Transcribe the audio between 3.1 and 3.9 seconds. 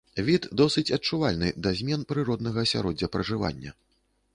пражывання.